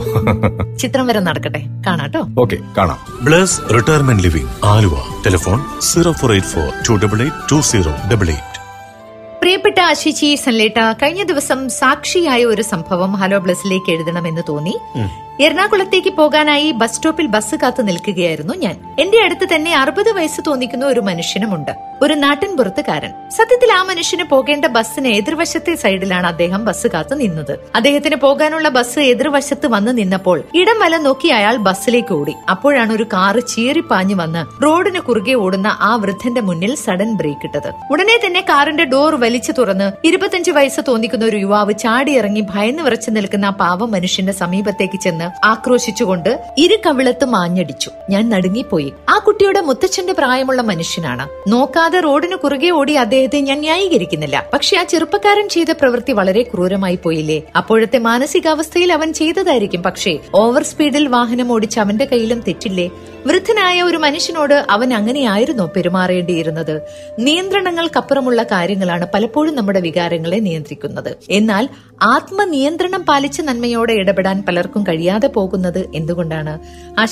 ചിത്രം 0.80 1.08
വരെ 1.08 1.20
നടക്കട്ടെ. 1.20 1.66
കാണാട്ടോ. 1.88 2.26
ഓക്കെ 2.40 2.58
കാണാം. 2.78 3.26
Bless 3.26 3.62
retirement 3.74 4.24
living 4.24 4.50
Aluva. 4.64 4.94
Telephone 5.26 5.60
zero 5.82 6.12
four 6.14 6.32
eight 6.32 6.48
four 6.48 6.68
two 6.88 6.94
double 7.04 7.22
eight 7.22 7.50
two 7.52 7.60
zero 7.72 7.94
double 8.12 8.30
eight 8.30 8.50
പ്രിയപ്പെട്ട 9.42 9.80
അശിച്ചി 9.92 10.36
സല്ലേട്ട 10.36 10.80
കഴിഞ്ഞ 11.02 11.24
ദിവസം 11.24 11.70
സാക്ഷിയായ 11.70 12.46
ഒരു 12.46 12.62
സംഭവം 12.64 13.12
ഹലോ 13.14 13.38
ബ്ലസ്സിലേക്ക് 13.38 13.90
എഴുതണമെന്ന് 13.92 14.44
തോന്നി. 14.50 14.76
എറണാകുളത്തേക്ക് 15.40 16.10
പോകാനായി 16.10 16.72
ബസ് 16.72 16.96
സ്റ്റോപ്പിൽ 16.96 17.28
ബസ് 17.28 17.56
കാത്തു 17.56 17.82
നിൽക്കുകയായിരുന്നു 17.82 18.54
ഞാൻ. 18.54 18.96
എന്റെ 19.00 19.20
അടുത്ത് 19.20 19.56
തന്നെ 19.56 19.78
അറുപത് 19.78 20.12
വയസ്സ് 20.12 20.42
തോന്നിക്കുന്ന 20.48 20.86
ഒരു 20.86 21.00
മനുഷ്യനുമുണ്ട്. 21.00 21.72
ഒരു 22.02 22.14
നാട്ടിൻപുറത്തുകാരൻ. 22.14 23.30
സത്യത്തിൽ 23.30 23.72
ആ 23.72 23.84
മനുഷ്യന് 23.84 24.24
പോകേണ്ട 24.24 24.66
ബസ്സിന് 24.66 25.08
എതിർവശത്തെ 25.08 25.76
സൈഡിലാണ് 25.76 26.28
അദ്ദേഹം 26.28 26.66
ബസ് 26.66 26.88
കാത്തു 26.88 27.16
നിന്നത്. 27.16 27.60
അദ്ദേഹത്തിന് 27.76 28.16
പോകാനുള്ള 28.16 28.70
ബസ് 28.70 29.00
എതിർവശത്ത് 29.00 29.68
വന്ന് 29.68 29.98
നിന്നപ്പോൾ 29.98 30.44
ഇടം 30.56 30.80
വല 30.80 30.98
നോക്കി 30.98 31.28
അയാൾ 31.28 31.56
ബസ്സിലേക്ക് 31.58 32.14
ഓടി. 32.14 32.36
അപ്പോഴാണ് 32.50 32.94
ഒരു 32.94 33.04
കാറ് 33.04 33.48
ചീറിപ്പാഞ്ഞു 33.48 34.16
വന്ന് 34.16 34.64
റോഡിന് 34.64 35.00
കുറുകെ 35.00 35.34
ഓടുന്ന 35.34 35.78
ആ 35.80 35.96
വൃദ്ധന്റെ 35.96 36.42
മുന്നിൽ 36.42 36.76
സഡൻ 36.76 37.14
ബ്രേക്ക് 37.14 37.46
ഇട്ടത്. 37.46 37.74
ഉടനെ 37.92 38.20
തന്നെ 38.26 38.42
കാറിന്റെ 38.42 38.84
ഡോർ 38.84 39.16
വലിച്ചു 39.16 39.52
തുറന്ന് 39.52 39.92
ഇരുപത്തഞ്ച് 40.08 40.52
വയസ്സ് 40.52 40.82
തോന്നിക്കുന്ന 40.88 41.26
ഒരു 41.26 41.38
യുവാവ് 41.38 41.74
ചാടിയിറങ്ങി 41.74 42.42
ഭയന്ന് 42.42 42.84
വിറച്ചു 42.84 43.10
നിൽക്കുന്ന 43.10 43.46
ആ 43.46 43.50
പാവം 43.50 43.92
മനുഷ്യന്റെ 43.92 44.34
സമീപത്തേക്ക് 44.34 45.00
ചെന്ന് 45.00 45.23
ആക്രോശിച്ചുകൊണ്ട് 45.44 46.44
ഇരു 46.58 46.78
കവിളത്ത് 46.86 47.26
മാഞ്ഞടിച്ചു. 47.26 47.92
ഞാൻ 48.10 48.30
നടുങ്ങിപ്പോയി. 48.30 48.94
ആ 49.10 49.18
കുട്ടിയുടെ 49.18 49.62
മുത്തച്ഛന്റെ 49.62 50.14
പ്രായമുള്ള 50.14 50.62
മനുഷ്യനാണ്. 50.62 51.30
നോക്കാതെ 51.48 52.00
റോഡിന് 52.00 52.36
കുറുകെ 52.36 52.70
ഓടി 52.70 52.94
അദ്ദേഹത്തെ 52.94 53.40
ഞാൻ 53.40 53.60
ന്യായീകരിക്കുന്നില്ല. 53.60 54.46
പക്ഷെ 54.54 54.78
ആ 54.78 54.84
ചെറുപ്പക്കാരൻ 54.84 55.50
ചെയ്ത 55.50 55.72
പ്രവൃത്തി 55.72 56.12
വളരെ 56.12 56.44
ക്രൂരമായി 56.44 57.00
പോയില്ലേ? 57.04 57.42
അപ്പോഴത്തെ 57.56 58.00
മാനസികാവസ്ഥയിൽ 58.00 58.94
അവൻ 58.94 59.14
ചെയ്തതായിരിക്കും. 59.14 59.84
പക്ഷേ 59.84 60.20
ഓവർ 60.36 60.64
സ്പീഡിൽ 60.64 61.08
വാഹനം 61.08 61.52
ഓടിച്ച് 61.52 61.80
അവന്റെ 61.80 62.06
കയ്യിലും 62.06 62.40
തെറ്റില്ലേ? 62.40 62.90
വൃദ്ധനായ 63.26 63.82
ഒരു 63.82 63.98
മനുഷ്യനോട് 63.98 64.66
അവൻ 64.70 64.94
അങ്ങനെയായിരുന്നോ 64.94 65.72
പെരുമാറേണ്ടിയിരുന്നത്? 65.76 66.82
നിയന്ത്രണങ്ങൾക്കപ്പുറമുള്ള 67.20 68.44
കാര്യങ്ങളാണ് 68.44 69.08
പലപ്പോഴും 69.14 69.56
നമ്മുടെ 69.56 69.80
വികാരങ്ങളെ 69.80 70.40
നിയന്ത്രിക്കുന്നത്. 70.40 71.18
എന്നാൽ 71.30 71.70
ആത്മനിയന്ത്രണം 72.02 73.04
പാലിച്ച 73.04 73.42
നന്മയോടെ 73.42 73.94
ഇടപെടാൻ 73.94 74.44
പലർക്കും 74.48 74.84
കഴിയാതെ 75.14 75.28
പോകുന്നത് 75.28 75.82
എന്തുകൊണ്ടാണ്? 75.96 76.54
ആ 77.00 77.04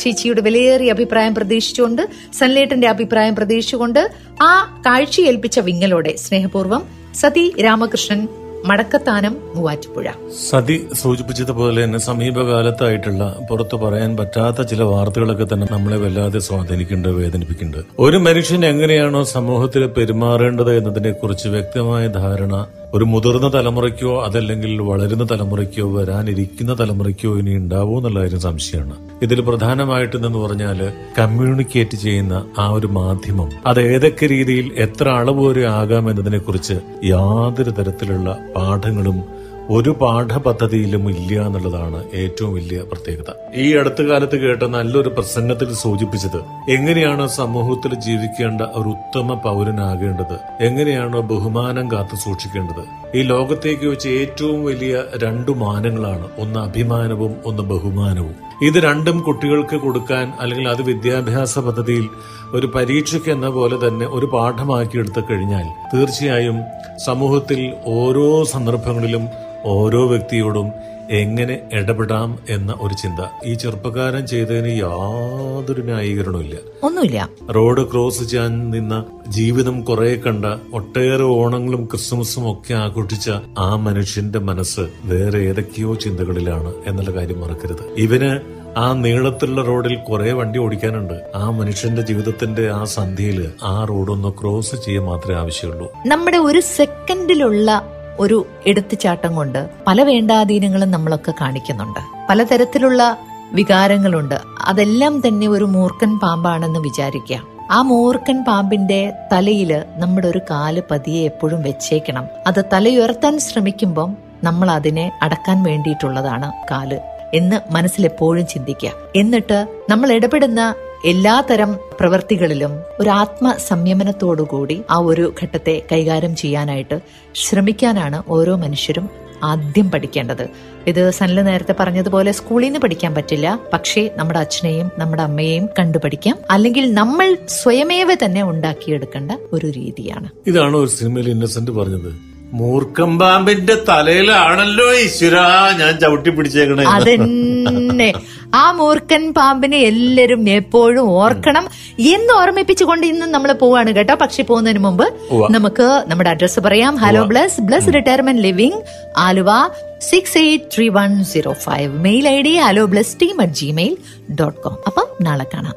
വിലയേറിയ 0.41 0.91
അഭിപ്രായം 0.91 1.33
പ്രതീക്ഷിച്ചുകൊണ്ട് 1.35 2.03
സൻലേട്ടന്റെ 2.39 2.87
അഭിപ്രായം 2.87 3.35
പ്രതീക്ഷിച്ചുകൊണ്ട് 3.35 4.01
ആ 4.41 4.81
കാഴ്ചയേൽപ്പിച്ച 4.85 5.59
വിങ്ങലോടെ 5.59 6.13
സ്നേഹപൂർവം 6.17 6.83
സതി 7.15 7.45
രാമകൃഷ്ണൻ 7.65 8.21
മടക്കത്താനം 8.65 9.33
മൂവാറ്റുപുഴ. 9.55 10.07
സതി 10.49 10.75
സൂചിപ്പിച്ചതുപോലെ 10.93 11.79
തന്നെ 11.83 11.99
സമീപകാലത്തായിട്ടുള്ള 11.99 13.23
പുറത്തു 13.49 13.77
പറയാൻ 13.77 14.11
പറ്റാത്ത 14.17 14.67
ചില 14.67 14.81
വാർത്തകളൊക്കെ 14.83 15.45
തന്നെ 15.53 15.67
നമ്മളെ 15.71 15.97
വല്ലാതെ 15.97 16.39
സ്വാധീനിക്കുന്നുണ്ട് 16.39 17.17
വേദനിപ്പിക്കുന്നുണ്ട്. 17.21 17.87
ഒരു 17.99 18.17
മനുഷ്യൻ 18.17 18.61
എങ്ങനെയാണോ 18.65 19.23
സമൂഹത്തിൽ 19.35 19.85
പെരുമാറേണ്ടത് 19.97 20.71
എന്നതിനെ 20.77 21.11
കുറിച്ച് 21.11 21.47
വ്യക്തമായ 21.47 22.05
ധാരണ 22.19 22.55
ഒരു 22.95 23.03
മുതിർന്ന 23.03 23.47
തലമുറയ്ക്കോ 23.53 24.23
അതല്ലെങ്കിൽ 24.23 24.81
വളരുന്ന 24.81 25.27
തലമുറയ്ക്കോ 25.31 25.91
വരാനിരിക്കുന്ന 25.91 26.73
തലമുറയ്ക്കോ 26.79 27.37
ഇനി 27.37 27.55
ഉണ്ടാവോ 27.55 27.97
എന്നുള്ള 27.97 28.19
കാര്യം 28.19 28.39
സംശയമാണ്. 28.39 29.09
ഇതിൽ 29.21 29.41
പ്രധാനമായിട്ടും 29.41 30.25
എന്ന് 30.25 30.39
പറഞ്ഞാൽ 30.39 30.79
കമ്മ്യൂണിക്കേറ്റ് 31.19 31.97
ചെയ്യുന്ന 31.97 32.45
ആ 32.59 32.69
ഒരു 32.69 32.87
മാധ്യമം 32.87 33.49
അത് 33.65 33.81
ഏതൊക്കെ 33.81 34.25
രീതിയിൽ 34.25 34.71
എത്ര 34.77 35.09
അളവ് 35.09 35.47
വരെ 35.47 35.67
ആകാം 35.67 36.09
എന്നതിനെ 36.09 36.37
കുറിച്ച് 36.37 36.73
യാതൊരു 37.05 37.69
തരത്തിലുള്ള 37.69 38.37
പാഠങ്ങളും 38.55 39.40
ഒരു 39.69 39.89
പാഠപദ്ധതിയിലും 39.89 41.09
ഇല്ല 41.09 41.45
എന്നുള്ളതാണ് 41.45 42.03
ഏറ്റവും 42.13 42.53
വലിയ 42.53 42.81
പ്രത്യേകത. 42.81 43.33
ഈ 43.55 43.73
അടുത്ത 43.73 44.01
കാലത്ത് 44.01 44.35
കേട്ട 44.35 44.63
നല്ലൊരു 44.63 45.09
പ്രസംഗത്തിൽ 45.09 45.73
സൂചിപ്പിച്ചത് 45.73 46.71
എങ്ങനെയാണ് 46.71 47.27
സമൂഹത്തിൽ 47.27 47.95
ജീവിക്കേണ്ട 47.95 48.61
ഒരു 48.61 48.89
ഉത്തമ 48.89 49.33
പൗരനാകേണ്ടത് 49.33 50.37
എങ്ങനെയാണ് 50.61 51.19
ബഹുമാനം 51.19 51.91
കാത്തു 51.91 52.15
സൂക്ഷിക്കേണ്ടത്. 52.15 53.17
ഈ 53.17 53.21
ലോകത്തേക്ക് 53.21 53.85
വെച്ച് 53.85 54.09
ഏറ്റവും 54.09 54.65
വലിയ 54.65 55.03
രണ്ടു 55.23 55.51
മാനങ്ങളാണ് 55.51 56.29
ഒന്ന് 56.37 56.59
അഭിമാനവും 56.59 57.35
ഒന്ന് 57.45 57.63
ബഹുമാനവും. 57.63 58.50
ഇത് 58.61 58.77
രണ്ടും 58.79 59.17
കുട്ടികൾക്ക് 59.21 59.77
കൊടുക്കാൻ 59.81 60.25
അല്ലെങ്കിൽ 60.39 60.65
അത് 60.67 60.81
വിദ്യാഭ്യാസ 60.81 61.59
പദ്ധതിയിൽ 61.59 62.05
ഒരു 62.51 62.67
പരീക്ഷയ്ക്ക് 62.67 63.29
എന്ന 63.29 63.47
പോലെ 63.49 63.77
തന്നെ 63.87 64.05
ഒരു 64.11 64.27
പാഠമാക്കി 64.33 64.97
എടുത്തു 64.97 65.21
കഴിഞ്ഞാൽ 65.29 65.65
തീർച്ചയായും 65.93 66.57
സമൂഹത്തിൽ 67.05 67.61
ഓരോ 67.95 68.27
സന്ദർഭങ്ങളിലും 68.51 69.23
ഓരോ 69.65 70.01
വ്യക്തിയോടും 70.07 70.67
എങ്ങനെ 71.11 71.59
ഇടപെടാം 71.73 72.39
എന്ന 72.49 72.75
ഒരു 72.81 72.93
ചിന്ത. 72.93 73.19
ഈ 73.45 73.53
ചെറുപ്പക്കാരൻ 73.53 74.25
ചെയ്തതിന് 74.25 74.79
യാതൊരു 74.79 75.81
ന്യായീകരണവും 75.81 76.41
ഒന്നുമില്ല. 76.83 77.29
റോഡ് 77.55 77.91
ക്രോസ് 77.91 78.23
ചെയ്യാൻ 78.23 78.69
നിന്ന 78.69 79.05
ജീവിതം 79.27 79.81
കുറെ 79.81 80.15
കണ്ട 80.15 80.45
ഒട്ടേറെ 80.73 81.23
ഓണങ്ങളും 81.23 81.85
ക്രിസ്മസും 81.85 82.51
ഒക്കെ 82.51 82.73
ആഘോഷിച്ച 82.73 83.31
ആ 83.59 83.75
മനുഷ്യന്റെ 83.75 84.39
മനസ്സ് 84.39 84.81
വേറെ 85.03 85.39
ഏതൊക്കെയോ 85.39 85.95
ചിന്തകളിലാണ് 85.95 86.73
എന്നുള്ള 86.87 87.11
കാര്യം 87.11 87.41
മറക്കരുത്. 87.41 87.93
ഇവന് 87.97 88.61
ആ 88.77 88.93
നീളത്തിലുള്ള 88.93 89.61
റോഡിൽ 89.61 89.95
കുറെ 89.95 90.33
വണ്ടി 90.33 90.59
ഓടിക്കാനുണ്ട്. 90.59 91.31
ആ 91.35 91.49
മനുഷ്യന്റെ 91.49 92.01
ജീവിതത്തിന്റെ 92.01 92.69
ആ 92.69 92.83
സന്ധ്യയിൽ 92.83 93.51
ആ 93.63 93.85
റോഡൊന്ന് 93.85 94.29
ക്രോസ് 94.41 94.75
ചെയ്യാൻ 94.85 95.05
മാത്രമേ 95.05 95.39
ആവശ്യമുള്ളൂ. 95.39 95.91
നമ്മുടെ 96.05 96.37
ഒരു 96.37 96.59
സെക്കൻഡിലുള്ള 96.59 97.90
ഒരു 98.19 98.47
എടുത്തുചാട്ടം 98.67 99.35
കൊണ്ട് 99.35 99.69
പല 99.87 100.01
വേണ്ടാധീനങ്ങളും 100.01 100.91
നമ്മളൊക്കെ 100.91 101.33
കാണിക്കുന്നുണ്ട്. 101.41 101.99
പലതരത്തിലുള്ള 102.29 103.17
വികാരങ്ങളുണ്ട്. 103.53 104.35
അതെല്ലാം 104.65 105.21
തന്നെ 105.27 105.47
ഒരു 105.47 105.65
മൂർഖൻ 105.65 106.19
പാമ്പാണെന്ന് 106.19 106.79
വിചാരിക്കാം 106.79 107.47
ആ 107.71 107.81
മൂർഖൻ 107.81 108.43
പാമ്പിന്റെ 108.43 109.13
തലയിൽ 109.33 109.83
നമ്മുടെ 109.95 110.27
ഒരു 110.27 110.41
കാൽ 110.49 110.83
പതിയെ 110.91 111.23
എപ്പോഴും 111.23 111.61
വെച്ചേക്കണം. 111.61 112.27
അത് 112.47 112.65
തലയുയർത്താൻ 112.73 113.39
ശ്രമിക്കുമ്പം 113.39 114.17
നമ്മൾ 114.43 114.71
അതിനെ 114.71 115.11
അടക്കാൻ 115.21 115.63
വേണ്ടിയിട്ടുള്ളതാണ് 115.63 116.51
കാൽ 116.71 117.01
എന്ന് 117.33 117.73
മനസ്സിലെപ്പോഴും 117.73 118.47
ചിന്തിക്കുക. 118.47 118.91
എന്നിട്ട് 119.15 119.67
നമ്മൾ 119.89 120.11
ഇടപെടുന്ന 120.11 120.75
എല്ലാതരം 121.05 121.75
പ്രവൃത്തികളിലും 121.99 122.71
ഒരു 122.99 123.09
ആത്മ 123.09 123.53
സംയമനത്തോടുകൂടി 123.67 124.81
ആ 124.89 124.97
ഒരു 124.97 125.33
ഘട്ടത്തെ 125.43 125.81
കൈകാര്യം 125.91 126.35
ചെയ്യാനായിട്ട് 126.35 126.99
ശ്രമിക്കാനാണ് 127.35 128.23
ഓരോ 128.27 128.55
മനുഷ്യരും 128.55 129.09
ആദ്യം 129.43 129.91
പഠിക്കേണ്ടത്. 129.91 130.49
ഇത് 130.87 131.11
സനൽ 131.11 131.41
നേരത്തെ 131.41 131.75
പറഞ്ഞതുപോലെ 131.79 132.31
സ്കൂളിൽ 132.31 132.65
നിന്ന് 132.65 132.79
പഠിക്കാൻ 132.79 133.15
പറ്റില്ല. 133.15 133.59
പക്ഷേ 133.73 134.09
നമ്മുടെ 134.17 134.39
അച്ഛനെയും 134.39 134.91
നമ്മുടെ 134.97 135.23
അമ്മയെയും 135.23 135.69
കണ്ടുപഠിക്കാം. 135.79 136.35
അല്ലെങ്കിൽ 136.51 136.93
നമ്മൾ 136.93 137.37
സ്വയമേവ 137.47 138.13
തന്നെ 138.13 138.43
ഉണ്ടാക്കിയെടുക്കേണ്ട 138.43 139.31
ഒരു 139.53 139.67
രീതിയാണ്. 139.67 140.29
ഇതാണ് 140.47 140.77
ഒരു 140.77 140.89
സിനിമയിൽ 140.89 141.29
ഇന്നസെന്റ് 141.29 141.71
പറഞ്ഞത്. 141.71 142.31
മൂർഖം 142.53 143.19
പാമ്പിന്റെ 143.19 143.75
തലയിലാണല്ലോ 143.89 144.93
ഈശ്വര 144.93 145.35
ഞാൻ 145.79 145.99
ചവിട്ടി 145.99 146.29
പിടിച്ചേക്കണേ 146.29 146.83
അതന്നെ. 146.83 148.13
ആ 148.53 148.71
മൂർഖൻ 148.71 149.33
പാമ്പിനെ 149.33 149.77
എല്ലാരും 149.77 150.49
എപ്പോഴും 150.49 151.09
ഓർക്കണം 151.09 151.65
എന്ന് 151.97 152.33
ഓർമ്മിപ്പിച്ചുകൊണ്ട് 152.33 153.07
ഇന്ന് 153.07 153.25
നമ്മൾ 153.25 153.51
പോവാണ് 153.51 153.95
കേട്ടോ. 153.95 154.15
പക്ഷെ 154.15 154.43
പോകുന്നതിന് 154.43 154.79
മുമ്പ് 154.79 155.05
നമുക്ക് 155.49 156.03
നമ്മുടെ 156.07 156.29
അഡ്രസ്സ് 156.29 156.59
പറയാം. 156.59 156.95
Hello 156.95 157.23
bless 157.23 157.61
bless 157.61 157.93
retirement 157.93 158.41
living 158.41 158.81
Aluva 159.17 159.51
six 159.99 160.37
eight 160.37 160.65
three 160.75 160.89
one 160.89 161.23
zero 161.23 161.53
five 161.53 161.99
mail 161.99 162.29
I 162.29 162.41
D 162.41 162.55
hello 162.57 162.85
bless 162.85 163.17
team 163.21 163.41
at 163.41 163.53
Gmail 163.53 163.97
dot 164.35 164.59
com 164.61 164.77
അപ്പം 164.87 165.07
നാളെ 165.21 165.43
കാണാം. 165.43 165.75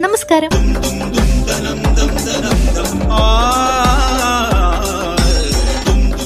നമസ്കാരം. 0.00 0.50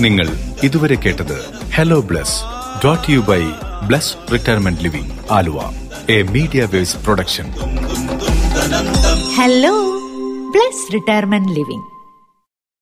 നിങ്ങൾ 0.01 0.29
ഇതുവരെ 0.63 0.95
കേട്ടത് 0.95 1.37
hello 1.75 2.01
bless 2.01 2.37
dot 2.85 3.11
you 3.11 3.21
by 3.21 3.43
bless 3.91 4.17
retirement 4.33 4.81
living 4.81 5.15
Aluva. 5.31 5.61
A 6.11 6.23
media 6.23 6.65
ways 6.65 6.97
production. 6.97 7.47
Hello 9.37 9.73
bless 10.51 10.93
retirement 10.95 11.53
living. 11.53 11.90